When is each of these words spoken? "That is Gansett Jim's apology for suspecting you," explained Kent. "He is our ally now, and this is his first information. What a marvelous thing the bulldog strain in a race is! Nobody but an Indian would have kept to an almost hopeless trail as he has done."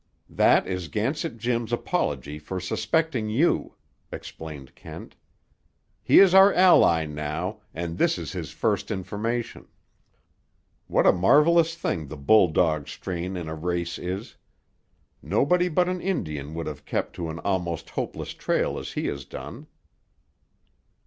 "That 0.31 0.65
is 0.65 0.87
Gansett 0.87 1.37
Jim's 1.37 1.71
apology 1.71 2.39
for 2.39 2.59
suspecting 2.59 3.29
you," 3.29 3.75
explained 4.11 4.73
Kent. 4.73 5.15
"He 6.01 6.17
is 6.17 6.33
our 6.33 6.51
ally 6.53 7.05
now, 7.05 7.59
and 7.71 7.99
this 7.99 8.17
is 8.17 8.31
his 8.31 8.49
first 8.49 8.89
information. 8.89 9.67
What 10.87 11.05
a 11.05 11.11
marvelous 11.11 11.75
thing 11.75 12.07
the 12.07 12.17
bulldog 12.17 12.87
strain 12.87 13.37
in 13.37 13.47
a 13.47 13.53
race 13.53 13.99
is! 13.99 14.37
Nobody 15.21 15.69
but 15.69 15.87
an 15.87 16.01
Indian 16.01 16.55
would 16.55 16.65
have 16.65 16.83
kept 16.83 17.15
to 17.17 17.29
an 17.29 17.37
almost 17.37 17.91
hopeless 17.91 18.33
trail 18.33 18.79
as 18.79 18.93
he 18.93 19.05
has 19.05 19.23
done." 19.23 19.67